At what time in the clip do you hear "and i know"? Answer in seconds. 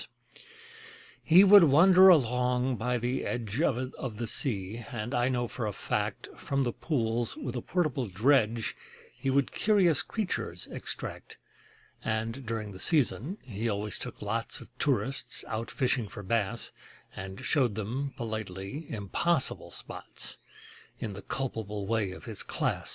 4.91-5.47